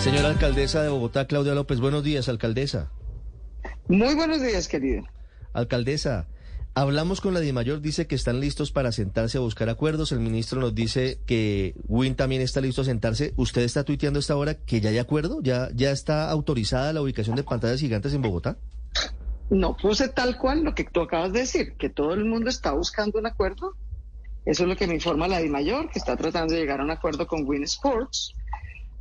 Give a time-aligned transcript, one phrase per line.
[0.00, 1.78] Señora alcaldesa de Bogotá, Claudia López.
[1.78, 2.90] Buenos días, alcaldesa.
[3.86, 5.04] Muy buenos días, querido.
[5.52, 6.26] Alcaldesa,
[6.72, 10.10] hablamos con la DIMAYOR, dice que están listos para sentarse a buscar acuerdos.
[10.12, 13.34] El ministro nos dice que Win también está listo a sentarse.
[13.36, 15.40] ¿Usted está tuiteando a esta hora que ya hay acuerdo?
[15.42, 18.56] ¿Ya, ya está autorizada la ubicación de pantallas gigantes en Bogotá?
[19.50, 22.72] No puse tal cual lo que tú acabas de decir, que todo el mundo está
[22.72, 23.74] buscando un acuerdo.
[24.46, 26.90] Eso es lo que me informa la DIMAYOR, que está tratando de llegar a un
[26.90, 28.34] acuerdo con Win Sports.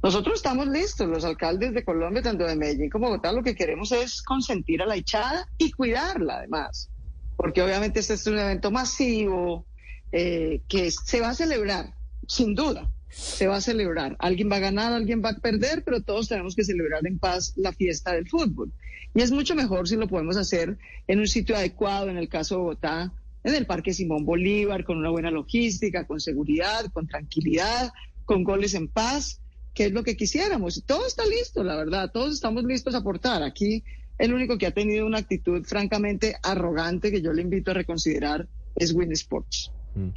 [0.02, 3.92] Nosotros estamos listos, los alcaldes de Colombia, tanto de Medellín como Bogotá, lo que queremos
[3.92, 6.90] es consentir a la hinchada y cuidarla además,
[7.36, 9.66] porque obviamente este es un evento masivo
[10.14, 11.94] eh, que se va a celebrar,
[12.30, 14.16] sin duda, se va a celebrar.
[14.20, 17.52] Alguien va a ganar, alguien va a perder, pero todos tenemos que celebrar en paz
[17.58, 18.72] la fiesta del fútbol.
[19.14, 20.78] Y es mucho mejor si lo podemos hacer
[21.08, 23.12] en un sitio adecuado, en el caso de Bogotá,
[23.44, 27.92] en el Parque Simón Bolívar, con una buena logística, con seguridad, con tranquilidad,
[28.24, 29.42] con goles en paz
[29.80, 30.84] que es lo que quisiéramos.
[30.86, 33.44] Todo está listo, la verdad, todos estamos listos a aportar.
[33.44, 33.86] Aquí
[34.18, 38.50] el único que ha tenido una actitud francamente arrogante que yo le invito a reconsiderar
[38.76, 39.72] es Win Sports.
[39.96, 40.10] Mm.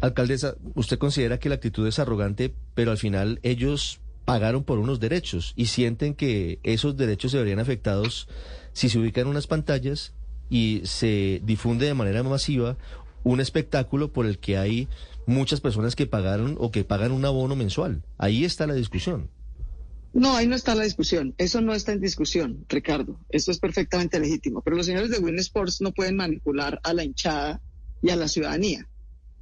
[0.00, 4.98] Alcaldesa, ¿usted considera que la actitud es arrogante, pero al final ellos pagaron por unos
[4.98, 8.28] derechos y sienten que esos derechos se verían afectados
[8.72, 10.14] si se ubican unas pantallas
[10.48, 12.78] y se difunde de manera masiva
[13.24, 14.88] un espectáculo por el que hay
[15.26, 18.02] muchas personas que pagaron o que pagan un abono mensual.
[18.18, 19.30] Ahí está la discusión.
[20.12, 21.34] No, ahí no está la discusión.
[21.36, 23.20] Eso no está en discusión, Ricardo.
[23.28, 24.62] Eso es perfectamente legítimo.
[24.62, 27.60] Pero los señores de Win Sports no pueden manipular a la hinchada
[28.02, 28.88] y a la ciudadanía.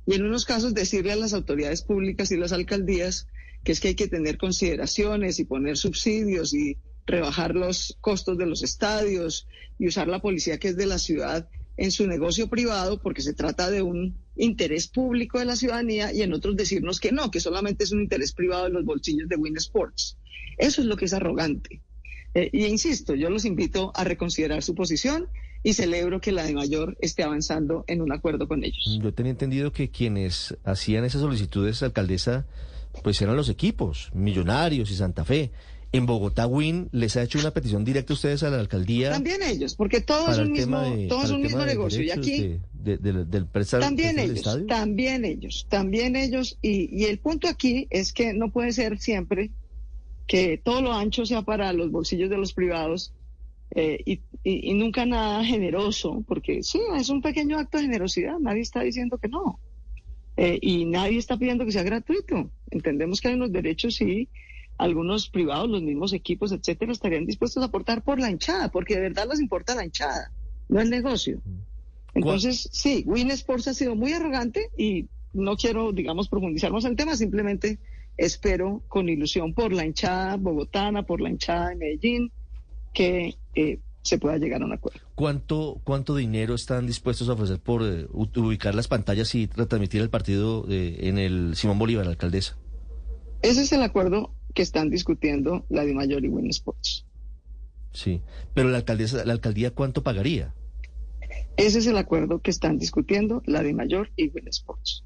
[0.07, 3.29] Y en unos casos decirle a las autoridades públicas y las alcaldías
[3.65, 8.47] que es que hay que tener consideraciones y poner subsidios y rebajar los costos de
[8.47, 13.01] los estadios y usar la policía que es de la ciudad en su negocio privado
[13.01, 17.13] porque se trata de un interés público de la ciudadanía y en otros decirnos que
[17.13, 20.17] no, que solamente es un interés privado de los bolsillos de Win Sports.
[20.59, 21.81] Eso es lo que es arrogante.
[22.35, 25.29] Eh, y insisto, yo los invito a reconsiderar su posición
[25.63, 28.99] y celebro que la de mayor esté avanzando en un acuerdo con ellos.
[29.01, 32.47] Yo tenía entendido que quienes hacían esas solicitudes, alcaldesa,
[33.03, 35.53] pues eran los equipos, Millonarios y Santa Fe.
[35.95, 39.13] En Bogotá, Win les ha hecho una petición directa a ustedes a la alcaldía.
[39.13, 42.03] También ellos, porque todo es un mismo, todo es un mismo negocio.
[42.03, 43.47] Y aquí del
[43.81, 46.59] también ellos, también ellos, también ellos.
[46.63, 49.53] Y, y el punto aquí es que no puede ser siempre
[50.27, 53.13] que todo lo ancho sea para los bolsillos de los privados
[53.71, 58.41] eh, y, y, y, nunca nada generoso, porque sí, es un pequeño acto de generosidad,
[58.41, 59.61] nadie está diciendo que no.
[60.37, 62.51] Eh, y nadie está pidiendo que sea gratuito.
[62.73, 64.29] Entendemos que hay unos derechos y
[64.79, 69.03] algunos privados, los mismos equipos, etcétera, estarían dispuestos a aportar por la hinchada, porque de
[69.03, 70.33] verdad les importa la hinchada,
[70.69, 71.41] no el negocio.
[72.15, 76.93] Entonces, sí, Win Sports ha sido muy arrogante y no quiero, digamos, profundizar más en
[76.93, 77.79] el tema, simplemente
[78.17, 82.33] espero con ilusión por la hinchada bogotana, por la hinchada de Medellín,
[82.93, 85.01] que eh, se pueda llegar a un acuerdo.
[85.15, 90.11] ¿Cuánto, cuánto dinero están dispuestos a ofrecer por eh, ubicar las pantallas y retransmitir el
[90.11, 92.57] partido eh, en el Simón Bolívar, alcaldesa?
[93.43, 97.05] Ese es el acuerdo que están discutiendo la de Mayor y Win Sports.
[97.93, 98.23] Sí,
[98.55, 100.55] pero la alcaldesa, la alcaldía cuánto pagaría?
[101.57, 105.05] Ese es el acuerdo que están discutiendo la de Mayor y Win Sports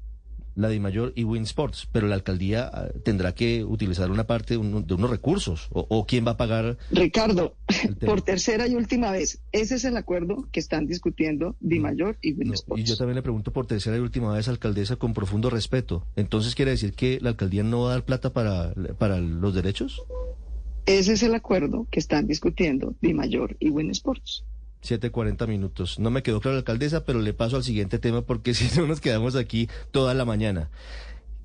[0.55, 4.55] la de Mayor y Win Sports, pero la alcaldía ah, tendrá que utilizar una parte
[4.55, 6.77] de, unos recursos, o, quién va a pagar.
[6.91, 7.55] Ricardo,
[8.05, 12.33] por tercera y última vez, ese es el acuerdo que están discutiendo Di Mayor y
[12.33, 12.81] Win Sports.
[12.81, 16.05] Y yo también le pregunto por tercera y última vez, alcaldesa, con profundo respeto.
[16.15, 20.01] Entonces, ¿quiere decir que la alcaldía no va a dar plata para, para los derechos?
[20.85, 24.43] Ese es el acuerdo que están discutiendo Di Mayor y Win Sports.
[24.83, 25.99] 7.40 minutos.
[25.99, 28.87] No me quedó claro la alcaldesa, pero le paso al siguiente tema porque si no
[28.87, 30.69] nos quedamos aquí toda la mañana.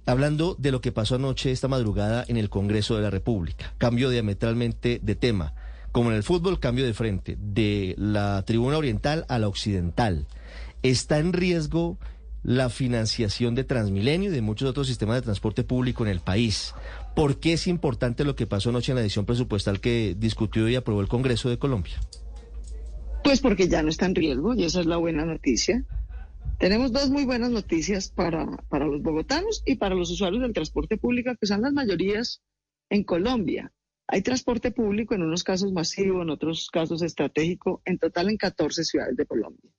[0.07, 3.73] Hablando de lo que pasó anoche, esta madrugada, en el Congreso de la República.
[3.79, 5.55] Cambio diametralmente de tema.
[5.93, 7.39] Como en el fútbol, cambio de frente.
[7.41, 10.27] De la tribuna oriental a la occidental.
[10.83, 11.99] Está en riesgo
[12.43, 16.75] la financiación de Transmilenio y de muchos otros sistemas de transporte público en el país.
[17.17, 20.77] ¿Por qué es importante lo que pasó anoche en la edición presupuestal que discutió y
[20.77, 21.95] aprobó el Congreso de Colombia?
[23.25, 25.83] Pues porque ya no está en riesgo y esa es la buena noticia.
[26.59, 30.99] Tenemos dos muy buenas noticias para, para los bogotanos y para los usuarios del transporte
[30.99, 32.43] público, que son las mayorías
[32.91, 33.73] en Colombia.
[34.07, 38.85] Hay transporte público en unos casos masivo, en otros casos estratégico, en total en 14
[38.85, 39.71] ciudades de Colombia.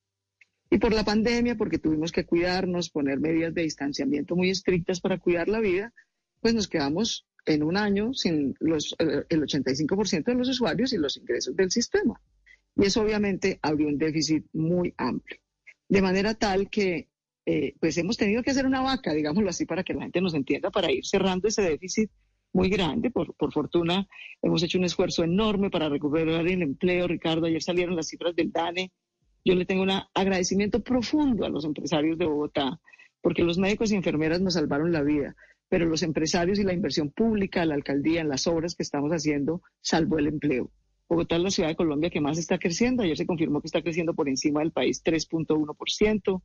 [0.72, 5.20] Y por la pandemia, porque tuvimos que cuidarnos, poner medidas de distanciamiento muy estrictas para
[5.20, 5.94] cuidar la vida,
[6.42, 10.98] pues nos quedamos en un año sin los, eh, el 85% de los usuarios y
[10.98, 12.20] los ingresos del sistema.
[12.76, 15.40] Y eso obviamente abrió un déficit muy amplio.
[15.88, 17.10] De manera tal que
[17.46, 20.34] eh, pues hemos tenido que hacer una vaca, digámoslo así, para que la gente nos
[20.34, 22.10] entienda, para ir cerrando ese déficit
[22.54, 23.12] muy grande.
[23.12, 24.08] Por, por fortuna,
[24.42, 27.08] hemos hecho un esfuerzo enorme para recuperar el empleo.
[27.08, 28.92] Ricardo, ayer salieron las cifras del DANE.
[29.44, 32.80] Yo le tengo un agradecimiento profundo a los empresarios de Bogotá,
[33.22, 35.36] porque los médicos y enfermeras nos salvaron la vida,
[35.70, 39.62] pero los empresarios y la inversión pública, la alcaldía, en las obras que estamos haciendo,
[39.82, 40.72] salvó el empleo.
[41.08, 43.04] Bogotá es la ciudad de Colombia que más está creciendo.
[43.04, 46.42] Ayer se confirmó que está creciendo por encima del país 3.1%,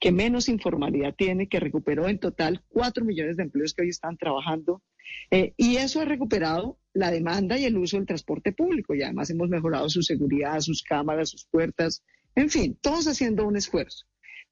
[0.00, 4.16] que menos informalidad tiene, que recuperó en total 4 millones de empleos que hoy están
[4.16, 4.82] trabajando.
[5.30, 8.94] Eh, y eso ha recuperado la demanda y el uso del transporte público.
[8.94, 12.02] Y además hemos mejorado su seguridad, sus cámaras, sus puertas.
[12.34, 14.06] En fin, todos haciendo un esfuerzo.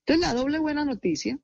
[0.07, 1.39] Entonces, la doble buena noticia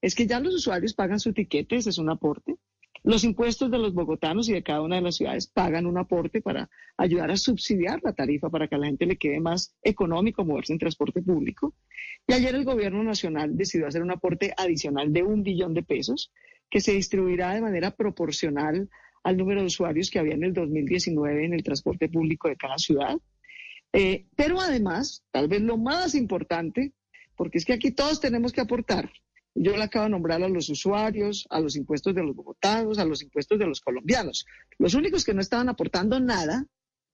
[0.00, 2.56] es que ya los usuarios pagan su tiquete, ese es un aporte.
[3.02, 6.42] Los impuestos de los bogotanos y de cada una de las ciudades pagan un aporte
[6.42, 6.68] para
[6.98, 10.74] ayudar a subsidiar la tarifa para que a la gente le quede más económico moverse
[10.74, 11.74] en transporte público.
[12.26, 16.30] Y ayer el gobierno nacional decidió hacer un aporte adicional de un billón de pesos
[16.68, 18.88] que se distribuirá de manera proporcional
[19.22, 22.78] al número de usuarios que había en el 2019 en el transporte público de cada
[22.78, 23.18] ciudad.
[23.92, 26.92] Eh, pero además, tal vez lo más importante,
[27.34, 29.10] porque es que aquí todos tenemos que aportar,
[29.54, 33.04] yo le acabo de nombrar a los usuarios, a los impuestos de los bogotanos, a
[33.04, 34.46] los impuestos de los colombianos.
[34.78, 36.66] Los únicos que no estaban aportando nada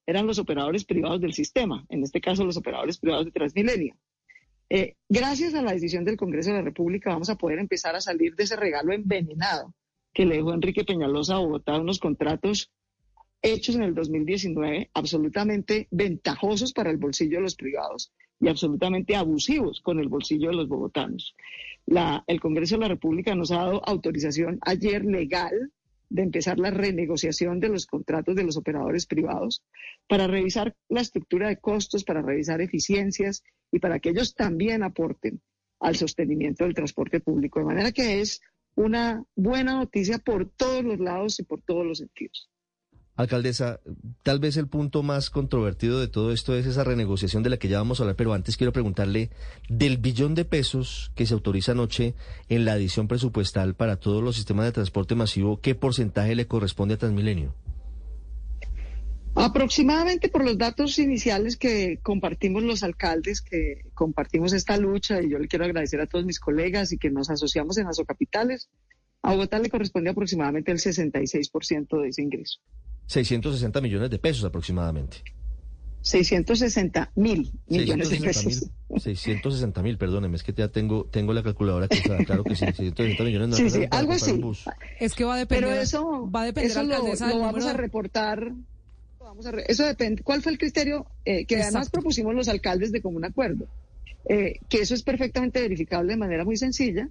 [0.07, 3.97] eran los operadores privados del sistema, en este caso los operadores privados de Transmilenio.
[4.69, 8.01] Eh, gracias a la decisión del Congreso de la República vamos a poder empezar a
[8.01, 9.73] salir de ese regalo envenenado
[10.13, 12.73] que le dejó Enrique Peñalosa a Bogotá unos contratos
[13.43, 19.81] hechos en el 2019 absolutamente ventajosos para el bolsillo de los privados y absolutamente abusivos
[19.81, 21.37] con el bolsillo de los bogotanos
[21.87, 25.73] el Congreso de la República nos ha dado autorización ayer legal
[26.09, 29.65] de empezar la renegociación de los contratos de los operadores privados
[30.09, 33.43] para revisar la estructura de costos, para revisar eficiencias
[33.73, 35.41] y para que ellos también aporten
[35.81, 37.59] al sostenimiento del transporte público.
[37.59, 38.41] De manera que es
[38.77, 42.49] una buena noticia por todos los lados y por todos los sentidos.
[43.17, 43.81] Alcaldesa,
[44.23, 47.69] tal vez el punto más controvertido de todo esto es esa renegociación de la que
[47.69, 49.31] ya vamos a hablar, pero antes quiero preguntarle
[49.71, 52.15] del billón de pesos que se autoriza anoche
[52.51, 56.95] en la adición presupuestal para todos los sistemas de transporte masivo, ¿qué porcentaje le corresponde
[56.95, 57.55] a Transmilenio?
[59.35, 65.39] Aproximadamente por los datos iniciales que compartimos los alcaldes, que compartimos esta lucha, y yo
[65.39, 68.69] le quiero agradecer a todos mis colegas y que nos asociamos en Capitales,
[69.23, 72.61] a Bogotá le corresponde aproximadamente el 66% de ese ingreso.
[73.07, 75.23] 660 millones de pesos aproximadamente.
[76.07, 78.71] 660 mil millones de pesos.
[78.97, 82.65] 660 mil, perdóneme, es que ya tengo, tengo la calculadora que está, claro que sí,
[82.65, 83.49] 660 millones.
[83.49, 84.41] No sí, sí, algo así.
[85.01, 85.69] Es que va a depender.
[85.69, 88.53] Pero eso, va a depender eso lo, vamos a reportar.
[89.19, 90.23] Vamos a eso depende.
[90.23, 93.67] ¿Cuál fue el criterio eh, que además propusimos los alcaldes de común acuerdo?
[94.29, 97.09] Eh, que eso es perfectamente verificable de manera muy sencilla,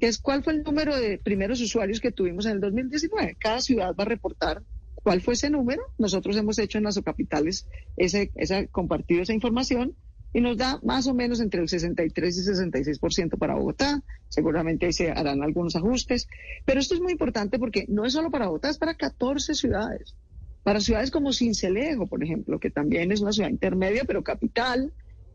[0.00, 3.36] que es cuál fue el número de primeros usuarios que tuvimos en el 2019.
[3.38, 4.62] Cada ciudad va a reportar
[5.02, 5.82] ¿Cuál fue ese número?
[5.98, 9.94] Nosotros hemos hecho en las capitales ese, esa, compartido esa información
[10.32, 14.02] y nos da más o menos entre el 63 y 66% para Bogotá.
[14.28, 16.28] Seguramente ahí se harán algunos ajustes.
[16.64, 20.14] Pero esto es muy importante porque no es solo para Bogotá, es para 14 ciudades.
[20.62, 24.92] Para ciudades como Cincelejo, por ejemplo, que también es una ciudad intermedia, pero capital,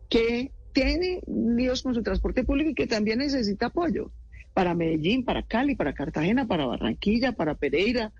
[0.10, 4.12] que tiene líos con su transporte público y que también necesita apoyo.
[4.53, 8.13] Para Medellín, para Cali, para Cartagena, para Barranquilla, para Pereira,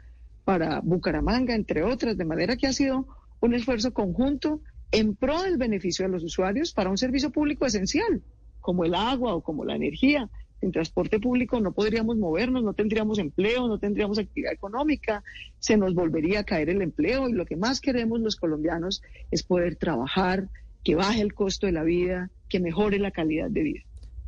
[0.44, 3.08] para Bucaramanga, entre otras, de manera que ha sido
[3.40, 8.22] un esfuerzo conjunto en pro del beneficio de los usuarios para un servicio público esencial,
[8.62, 10.30] como el agua o como la energía.
[10.62, 15.24] En transporte público no podríamos movernos, no tendríamos empleo, no tendríamos actividad económica,
[15.60, 19.44] se nos volvería a caer el empleo y lo que más queremos los colombianos es
[19.44, 20.48] poder trabajar,
[20.84, 23.82] que baje el costo de la vida, que mejore la calidad de vida.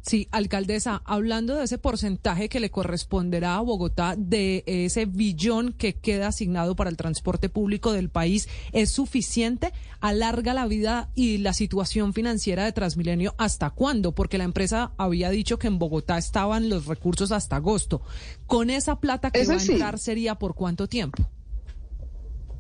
[0.05, 5.95] Sí, alcaldesa, hablando de ese porcentaje que le corresponderá a Bogotá de ese billón que
[5.95, 9.74] queda asignado para el transporte público del país, ¿es suficiente?
[10.01, 14.13] ¿Alarga la vida y la situación financiera de Transmilenio hasta cuándo?
[14.13, 18.03] Porque la empresa había dicho que en Bogotá estaban los recursos hasta agosto.
[18.45, 21.27] ¿Con esa plata que va a entrar sería por cuánto tiempo?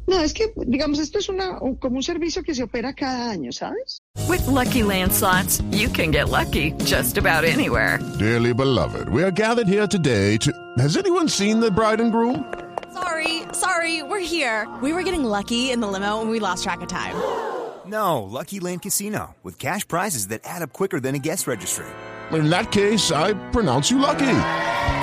[0.07, 3.51] No, es que, digamos, esto es una, como un servicio que se opera cada año,
[3.51, 3.99] ¿sabes?
[4.29, 7.99] With Lucky Land slots, you can get lucky just about anywhere.
[8.19, 10.51] Dearly beloved, we are gathered here today to.
[10.77, 12.45] Has anyone seen the bride and groom?
[12.93, 14.67] Sorry, sorry, we're here.
[14.81, 17.15] We were getting lucky in the limo and we lost track of time.
[17.87, 21.85] No, Lucky Land Casino, with cash prizes that add up quicker than a guest registry.
[22.31, 24.25] In that case, I pronounce you lucky.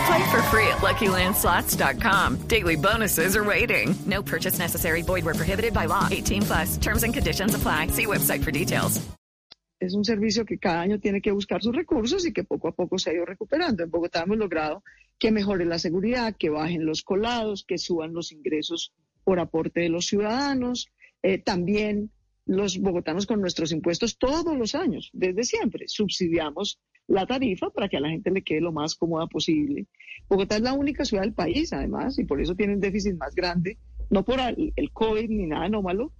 [0.06, 2.48] Play for free at LuckyLandSlots.com.
[2.48, 3.94] Daily bonuses are waiting.
[4.06, 5.02] No purchase necessary.
[5.02, 6.08] Void where prohibited by law.
[6.10, 6.76] 18 plus.
[6.78, 7.88] Terms and conditions apply.
[7.88, 9.00] See website for details.
[9.80, 12.72] Es un servicio que cada año tiene que buscar sus recursos y que poco a
[12.72, 13.82] poco se ha ido recuperando.
[13.82, 14.84] En Bogotá hemos logrado
[15.18, 18.92] que mejore la seguridad, que bajen los colados, que suban los ingresos
[19.24, 20.86] por aporte de los ciudadanos.
[21.24, 22.12] Eh, también
[22.46, 26.78] los bogotanos con nuestros impuestos todos los años, desde siempre, subsidiamos
[27.12, 29.86] la tarifa para que a la gente le quede lo más cómoda posible.
[30.28, 33.34] Bogotá es la única ciudad del país, además, y por eso tiene un déficit más
[33.34, 33.76] grande,
[34.08, 36.10] no por el COVID ni nada anómalo,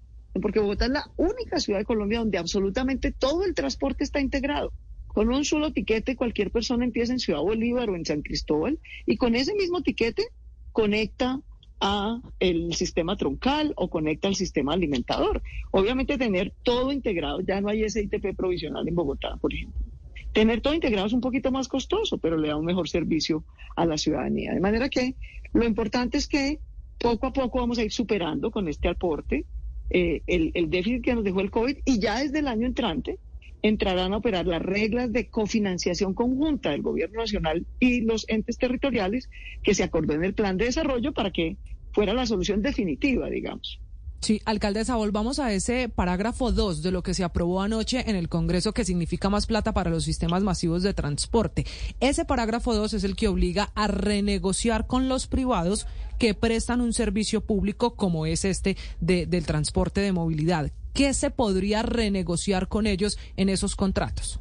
[0.41, 4.71] porque Bogotá es la única ciudad de Colombia donde absolutamente todo el transporte está integrado.
[5.07, 9.17] Con un solo tiquete cualquier persona empieza en Ciudad Bolívar o en San Cristóbal y
[9.17, 10.25] con ese mismo tiquete
[10.73, 11.41] conecta
[11.81, 15.43] a el sistema troncal o conecta al sistema alimentador.
[15.71, 19.92] Obviamente tener todo integrado, ya no hay ese ITP provisional en Bogotá, por ejemplo.
[20.33, 23.45] Tener todo integrado es un poquito más costoso, pero le da un mejor servicio
[23.77, 24.55] a la ciudadanía.
[24.55, 25.15] De manera que
[25.53, 26.59] lo importante es que
[26.99, 29.45] poco a poco vamos a ir superando con este aporte
[29.91, 33.19] eh, el, el déficit que nos dejó el COVID y ya desde el año entrante
[33.61, 39.29] entrarán a operar las reglas de cofinanciación conjunta del gobierno nacional y los entes territoriales
[39.63, 41.59] que se acordó en el plan de desarrollo para que
[41.93, 43.82] fuera la solución definitiva, digamos.
[44.23, 48.29] Sí, alcaldesa, volvamos a ese parágrafo 2 de lo que se aprobó anoche en el
[48.29, 51.67] Congreso que significa más plata para los sistemas masivos de transporte.
[51.99, 55.89] Ese parágrafo 2 es el que obliga a renegociar con los privados
[56.21, 60.71] que prestan un servicio público como es este de- del transporte de movilidad.
[60.95, 64.39] ¿Qué se podría renegociar con ellos en esos contratos?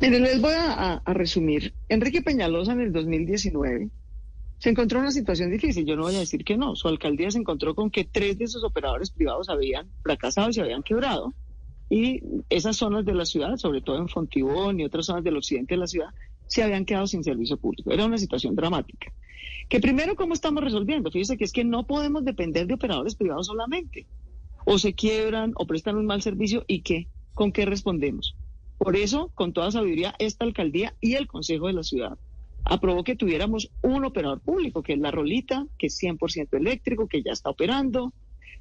[0.00, 1.74] Miren, les voy a resumir.
[1.88, 3.88] Enrique Peñalosa en el 2019
[4.58, 5.84] se encontró en una situación difícil.
[5.84, 6.76] Yo no voy a decir que no.
[6.76, 10.62] Su alcaldía se encontró con que tres de sus operadores privados habían fracasado y se
[10.62, 11.34] habían quebrado.
[11.90, 15.74] Y esas zonas de la ciudad, sobre todo en Fontibón y otras zonas del occidente
[15.74, 16.08] de la ciudad,
[16.46, 17.92] se habían quedado sin servicio público.
[17.92, 19.12] Era una situación dramática.
[19.68, 21.10] Que primero, ¿cómo estamos resolviendo?
[21.10, 24.06] Fíjese que es que no podemos depender de operadores privados solamente.
[24.64, 28.36] O se quiebran o prestan un mal servicio y qué, ¿con qué respondemos?
[28.78, 32.18] Por eso, con toda sabiduría, esta alcaldía y el Consejo de la Ciudad
[32.68, 37.22] aprobó que tuviéramos un operador público, que es la Rolita, que es 100% eléctrico, que
[37.22, 38.12] ya está operando,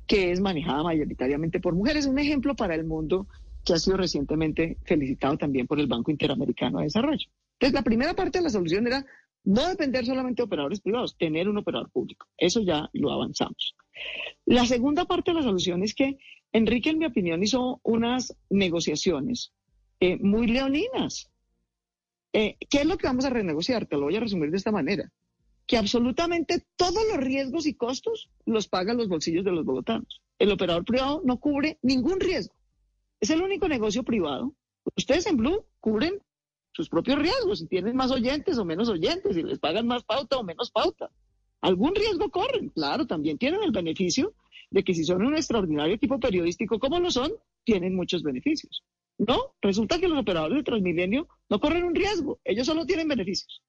[0.08, 2.06] que es manejada mayoritariamente por mujeres.
[2.06, 3.28] Un ejemplo para el mundo
[3.64, 7.28] que ha sido recientemente felicitado también por el Banco Interamericano de Desarrollo.
[7.54, 9.06] Entonces, la primera parte de la solución era
[9.44, 12.28] no depender solamente de operadores privados, tener un operador público.
[12.38, 13.76] Eso ya lo avanzamos.
[14.46, 16.18] La segunda parte de la solución es que
[16.52, 19.52] Enrique, en mi opinión, hizo unas negociaciones
[20.00, 21.30] eh, muy leoninas.
[22.38, 23.86] Eh, ¿Qué es lo que vamos a renegociar?
[23.86, 25.10] Te lo voy a resumir de esta manera.
[25.66, 30.22] Que absolutamente todos los riesgos y costos los pagan los bolsillos de los bogotanos.
[30.38, 32.54] El operador privado no cubre ningún riesgo.
[33.22, 34.54] Es el único negocio privado.
[34.98, 36.22] Ustedes en Blue cubren
[36.74, 40.38] sus propios riesgos, si tienen más oyentes o menos oyentes, si les pagan más pauta
[40.38, 41.10] o menos pauta.
[41.62, 44.34] Algún riesgo corren, claro, también tienen el beneficio
[44.72, 47.32] de que si son un extraordinario equipo periodístico como lo son,
[47.64, 48.84] tienen muchos beneficios.
[49.18, 53.62] No, resulta que los operadores de Transmilenio no corren un riesgo, ellos solo tienen beneficios,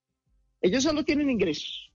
[0.60, 1.92] ellos solo tienen ingresos,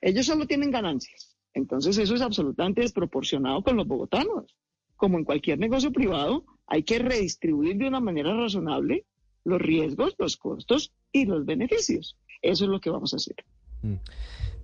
[0.00, 1.36] ellos solo tienen ganancias.
[1.54, 4.56] Entonces eso es absolutamente desproporcionado con los bogotanos.
[4.96, 9.06] Como en cualquier negocio privado, hay que redistribuir de una manera razonable
[9.44, 12.16] los riesgos, los costos y los beneficios.
[12.42, 13.36] Eso es lo que vamos a hacer.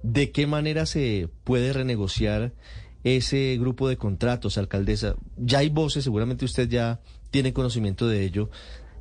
[0.03, 2.55] ¿De qué manera se puede renegociar
[3.05, 5.17] ese grupo de contratos, alcaldesa?
[5.37, 8.51] Ya hay voces, seguramente usted ya tiene conocimiento de ello,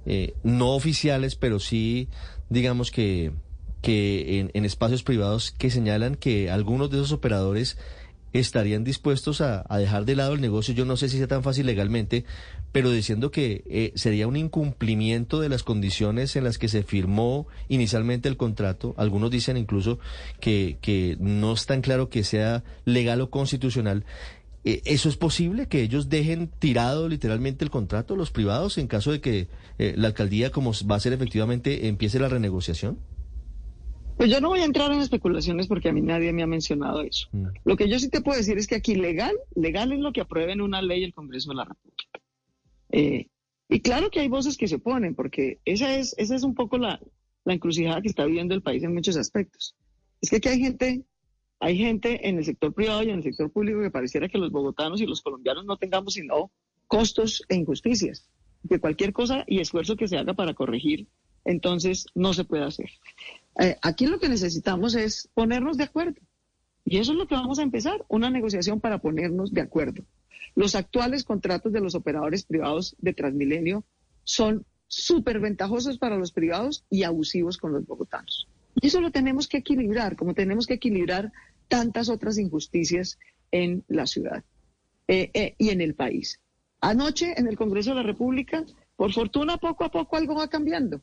[0.05, 2.07] eh, no oficiales, pero sí,
[2.49, 3.31] digamos que,
[3.81, 7.77] que en, en espacios privados que señalan que algunos de esos operadores
[8.31, 11.41] estarían dispuestos a, a dejar de lado el negocio, yo no sé si sea tan
[11.41, 12.25] fácil legalmente,
[12.71, 17.47] pero diciendo que eh, sería un incumplimiento de las condiciones en las que se firmó
[17.67, 18.93] inicialmente el contrato.
[18.97, 19.99] Algunos dicen incluso
[20.39, 24.05] que, que no es tan claro que sea legal o constitucional.
[24.65, 25.67] Eh, ¿Eso es posible?
[25.67, 29.47] ¿Que ellos dejen tirado literalmente el contrato, los privados, en caso de que
[29.77, 32.99] eh, la alcaldía, como va a ser efectivamente, empiece la renegociación?
[34.17, 37.01] Pues yo no voy a entrar en especulaciones porque a mí nadie me ha mencionado
[37.01, 37.29] eso.
[37.31, 37.47] Mm.
[37.63, 40.19] Lo que yo sí te puedo decir es que aquí legal, legal es lo que
[40.19, 42.19] aprueba en una ley el Congreso de la República.
[42.91, 43.27] Eh,
[43.69, 46.77] y claro que hay voces que se oponen, porque esa es, esa es un poco
[46.77, 46.99] la,
[47.45, 49.75] la encrucijada que está viviendo el país en muchos aspectos.
[50.21, 51.05] Es que aquí hay gente
[51.59, 54.51] hay gente en el sector privado y en el sector público que pareciera que los
[54.51, 56.51] bogotanos y los colombianos no tengamos sino
[56.87, 58.29] costos e injusticias,
[58.67, 61.07] que cualquier cosa y esfuerzo que se haga para corregir,
[61.45, 62.89] entonces no se puede hacer.
[63.59, 66.19] Eh, aquí lo que necesitamos es ponernos de acuerdo.
[66.85, 70.03] Y eso es lo que vamos a empezar, una negociación para ponernos de acuerdo.
[70.55, 73.83] Los actuales contratos de los operadores privados de Transmilenio
[74.23, 78.47] son súper ventajosos para los privados y abusivos con los bogotanos.
[78.75, 81.31] Y eso lo tenemos que equilibrar, como tenemos que equilibrar
[81.67, 83.19] tantas otras injusticias
[83.51, 84.43] en la ciudad
[85.07, 86.39] eh, eh, y en el país.
[86.81, 88.63] Anoche en el Congreso de la República,
[88.95, 91.01] por fortuna poco a poco algo va cambiando.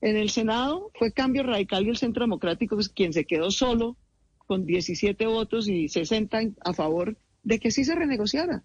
[0.00, 3.96] En el Senado fue cambio radical y el Centro Democrático es quien se quedó solo
[4.38, 8.62] con 17 votos y 60 a favor de que sí se renegociara.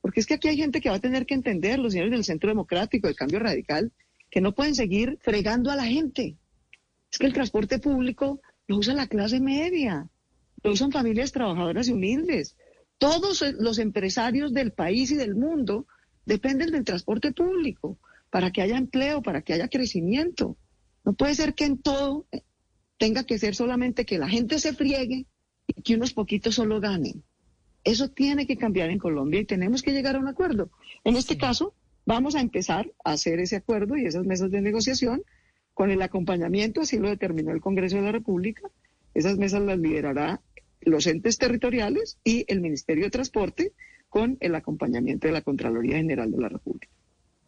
[0.00, 2.24] Porque es que aquí hay gente que va a tener que entender, los señores del
[2.24, 3.92] Centro Democrático, del Cambio Radical,
[4.30, 6.36] que no pueden seguir fregando a la gente.
[7.16, 10.06] Es que el transporte público lo usa la clase media,
[10.62, 12.58] lo usan familias trabajadoras y humildes.
[12.98, 15.86] Todos los empresarios del país y del mundo
[16.26, 20.58] dependen del transporte público para que haya empleo, para que haya crecimiento.
[21.06, 22.26] No puede ser que en todo
[22.98, 25.24] tenga que ser solamente que la gente se friegue
[25.66, 27.24] y que unos poquitos solo ganen.
[27.82, 30.68] Eso tiene que cambiar en Colombia y tenemos que llegar a un acuerdo.
[31.02, 31.72] En este caso,
[32.04, 35.22] vamos a empezar a hacer ese acuerdo y esas mesas de negociación
[35.76, 38.62] con el acompañamiento, así lo determinó el Congreso de la República.
[39.12, 40.40] Esas mesas las liderará
[40.80, 43.72] los entes territoriales y el Ministerio de Transporte
[44.08, 46.88] con el acompañamiento de la Contraloría General de la República.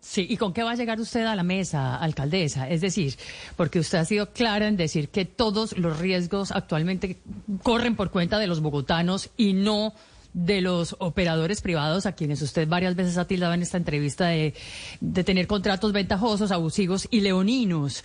[0.00, 2.68] Sí, ¿y con qué va a llegar usted a la mesa, alcaldesa?
[2.68, 3.14] Es decir,
[3.56, 7.16] porque usted ha sido clara en decir que todos los riesgos actualmente
[7.62, 9.94] corren por cuenta de los bogotanos y no
[10.34, 14.54] de los operadores privados a quienes usted varias veces ha tildado en esta entrevista de,
[15.00, 18.04] de tener contratos ventajosos, abusivos y leoninos.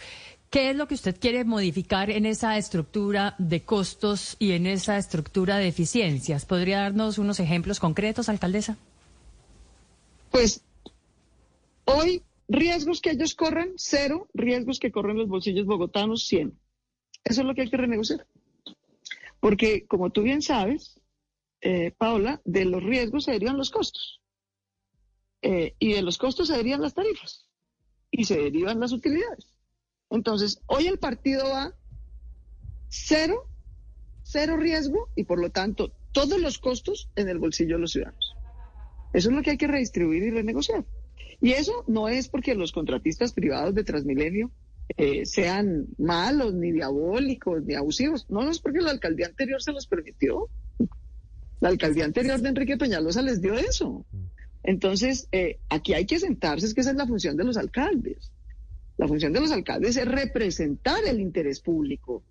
[0.50, 4.98] ¿Qué es lo que usted quiere modificar en esa estructura de costos y en esa
[4.98, 6.46] estructura de eficiencias?
[6.46, 8.78] ¿Podría darnos unos ejemplos concretos, alcaldesa?
[10.30, 10.62] Pues
[11.86, 16.58] Hoy, riesgos que ellos corren, cero, riesgos que corren los bolsillos bogotanos, 100.
[17.24, 18.26] Eso es lo que hay que renegociar.
[19.40, 21.00] Porque, como tú bien sabes,
[21.64, 24.22] eh, Paula, de los riesgos se derivan los costos.
[25.42, 27.48] Eh, y de los costos se derivan las tarifas.
[28.12, 29.54] Y se derivan las utilidades.
[30.10, 31.74] Entonces, hoy el partido va
[32.90, 33.48] cero,
[34.24, 38.36] cero riesgo y por lo tanto todos los costos en el bolsillo de los ciudadanos.
[39.14, 40.86] Eso es lo que hay que redistribuir y renegociar.
[41.42, 44.52] Y eso no es porque los contratistas privados de Transmilenio
[44.98, 48.30] eh, sean malos, ni diabólicos, ni abusivos.
[48.30, 50.50] No, no es porque la alcaldía anterior se los permitió.
[51.64, 54.06] La alcaldía anterior de Enrique Peñalosa les dio eso.
[54.64, 58.34] Entonces, eh, aquí hay que sentarse, es que esa es la función de los alcaldes.
[58.98, 62.22] La función de los alcaldes es representar el interés público.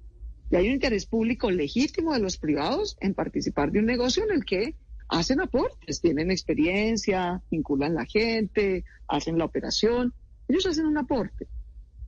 [0.51, 4.33] Y hay un interés público legítimo de los privados en participar de un negocio en
[4.33, 4.75] el que
[5.09, 10.13] hacen aportes, tienen experiencia, vinculan la gente, hacen la operación,
[10.47, 11.49] ellos hacen un aporte.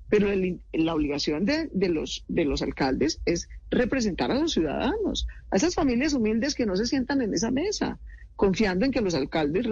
[0.09, 0.29] Pero
[0.73, 6.13] la obligación de, los, de los alcaldes es representar a los ciudadanos, a esas familias
[6.13, 7.99] humildes que no se sientan en esa mesa,
[8.37, 9.67] confiando en que los alcaldes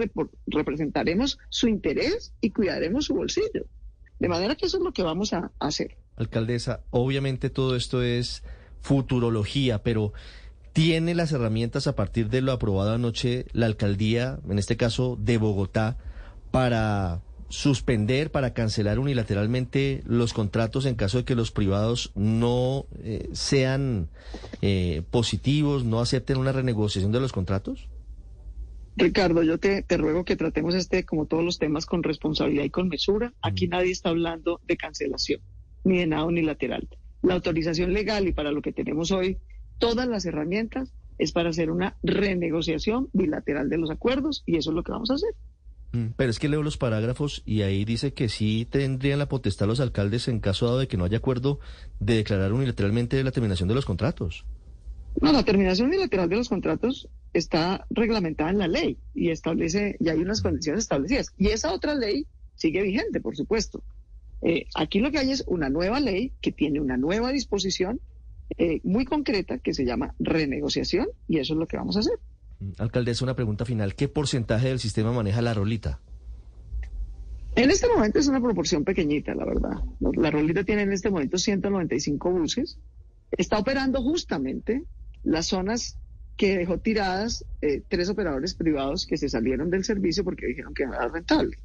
[0.47, 3.67] representaremos su interés y cuidaremos su bolsillo.
[4.19, 5.97] De manera que eso es lo que vamos a hacer.
[6.15, 8.43] Alcaldesa, obviamente todo esto es
[8.81, 10.13] futurología, pero
[10.73, 15.37] ¿Tiene las herramientas a partir de lo aprobado anoche la alcaldía, en este caso de
[15.37, 15.97] Bogotá,
[16.49, 17.21] para
[17.53, 24.09] suspender, para cancelar unilateralmente los contratos en caso de que los privados no eh, sean
[24.63, 27.89] eh, positivos, no acepten una renegociación de los contratos?
[28.95, 32.71] Ricardo, yo te, te, ruego que tratemos este, como todos los temas, con responsabilidad y
[32.71, 33.33] con mesura.
[33.43, 33.69] Aquí mm.
[33.69, 35.39] nadie está hablando de cancelación,
[35.83, 36.89] ni de nada unilateral.
[37.21, 39.37] La autorización legal y para lo que tenemos hoy
[39.77, 44.75] todas las herramientas es para hacer una renegociación bilateral de los acuerdos y eso es
[44.75, 45.35] lo que vamos a hacer.
[45.93, 49.67] Mm, pero es que leo los parágrafos y ahí dice que sí tendrían la potestad
[49.67, 51.59] los alcaldes en caso dado de que no haya acuerdo
[51.99, 54.43] de declarar unilateralmente la terminación de los contratos.
[55.21, 60.09] No, la terminación unilateral de los contratos está reglamentada en la ley y establece, y
[60.09, 61.31] hay unas condiciones establecidas.
[61.37, 62.25] Y esa otra ley
[62.55, 63.83] sigue vigente, por supuesto.
[64.41, 68.01] Eh, aquí lo que hay es una nueva ley que tiene una nueva disposición
[68.57, 72.19] eh, muy concreta que se llama renegociación y eso es lo que vamos a hacer.
[72.77, 73.95] Alcaldesa, una pregunta final.
[73.95, 75.99] ¿Qué porcentaje del sistema maneja la rolita?
[77.55, 79.83] En este momento es una proporción pequeñita, la verdad.
[80.15, 82.79] La rolita tiene en este momento 195 buses.
[83.31, 84.83] Está operando justamente
[85.23, 85.97] las zonas
[86.35, 90.85] que dejó tiradas eh, tres operadores privados que se salieron del servicio porque dijeron que
[90.87, 91.57] no era rentable.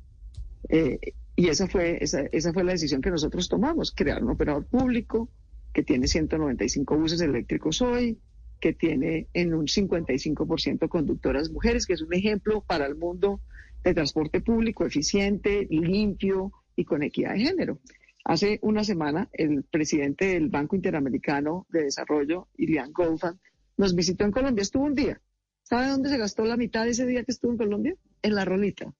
[0.68, 0.98] Eh,
[1.36, 5.30] y esa fue, esa, esa fue la decisión que nosotros tomamos, crear un operador público,
[5.72, 8.18] que tiene 195 buses eléctricos hoy,
[8.60, 13.40] que tiene en un 55% conductoras mujeres, que es un ejemplo para el mundo
[13.84, 17.80] de transporte público eficiente, limpio y con equidad de género.
[18.24, 23.40] Hace una semana, el presidente del Banco Interamericano de Desarrollo, Ilian Goldman,
[23.76, 25.20] nos visitó en Colombia, estuvo un día.
[25.62, 27.94] ¿Sabe dónde se gastó la mitad de ese día que estuvo en Colombia?
[28.22, 28.92] En la rolita,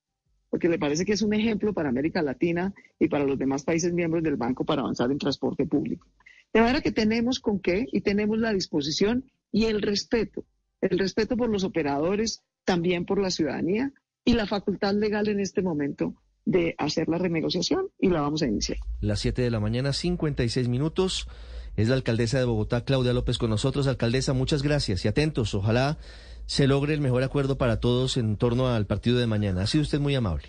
[0.51, 3.93] porque le parece que es un ejemplo para América Latina y para los demás países
[3.93, 6.07] miembros del banco para avanzar en transporte público.
[6.53, 10.45] De manera que tenemos con qué y tenemos la disposición y el respeto,
[10.81, 13.93] el respeto por los operadores, también por la ciudadanía
[14.25, 18.47] y la facultad legal en este momento de hacer la renegociación y la vamos a
[18.47, 18.79] iniciar.
[19.01, 21.29] Las 7 de la mañana, 56 minutos.
[21.77, 23.87] Es la alcaldesa de Bogotá, Claudia López, con nosotros.
[23.87, 25.55] Alcaldesa, muchas gracias y atentos.
[25.55, 25.99] Ojalá
[26.47, 29.63] se logre el mejor acuerdo para todos en torno al partido de mañana.
[29.63, 30.49] Ha sido usted muy amable.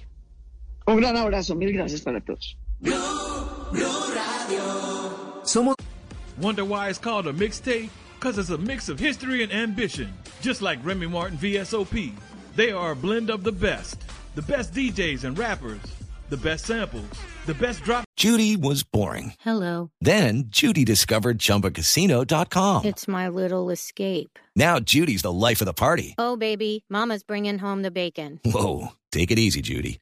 [0.87, 1.55] Un gran abrazo.
[1.55, 2.57] Mil gracias para todos.
[5.43, 5.75] Somos.
[6.41, 7.89] Wonder why it's called a mixtape?
[8.19, 10.13] Because it's a mix of history and ambition.
[10.41, 12.11] Just like Remy Martin VSOP.
[12.53, 14.03] They are a blend of the best.
[14.35, 15.79] The best DJs and rappers.
[16.29, 17.09] The best samples.
[17.45, 18.03] The best drop.
[18.17, 19.35] Judy was boring.
[19.39, 19.91] Hello.
[20.01, 22.83] Then Judy discovered ChumbaCasino.com.
[22.83, 24.37] It's my little escape.
[24.53, 26.15] Now Judy's the life of the party.
[26.17, 28.41] Oh, baby, Mama's bringing home the bacon.
[28.43, 28.89] Whoa.
[29.13, 30.01] Take it easy, Judy.